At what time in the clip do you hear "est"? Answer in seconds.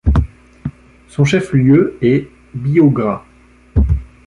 2.01-2.27